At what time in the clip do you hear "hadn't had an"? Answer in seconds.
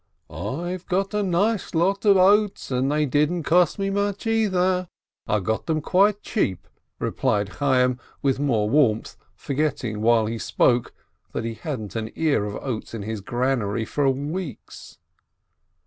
11.53-12.11